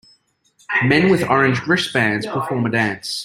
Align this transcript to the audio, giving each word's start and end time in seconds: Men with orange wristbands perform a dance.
Men 0.83 1.11
with 1.11 1.29
orange 1.29 1.63
wristbands 1.67 2.25
perform 2.25 2.65
a 2.65 2.71
dance. 2.71 3.19